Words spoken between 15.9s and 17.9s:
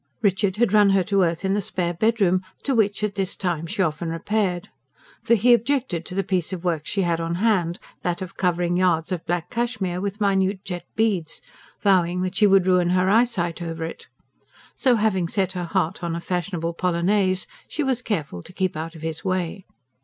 on a fashionable polonaise, she